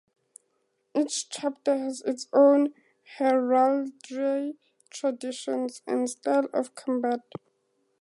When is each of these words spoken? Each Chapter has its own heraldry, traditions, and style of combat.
Each 0.97 1.29
Chapter 1.29 1.77
has 1.77 2.01
its 2.01 2.27
own 2.33 2.73
heraldry, 3.19 4.55
traditions, 4.89 5.83
and 5.85 6.09
style 6.09 6.47
of 6.55 6.73
combat. 6.73 7.19